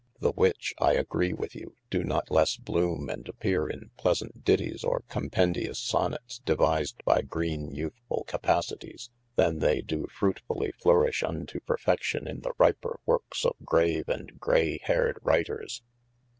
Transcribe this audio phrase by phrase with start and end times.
[0.19, 4.83] The which (I agree with you) do no lesse bloome and appeare in pleasaunt ditties
[4.83, 12.27] or compendious Sonets, devised by green youthful capacities, than they do fruitefully florish unto perfection
[12.27, 15.83] in the ryper workes of grave and grayheared writers.